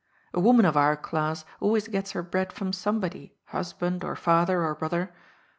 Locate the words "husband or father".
3.45-4.63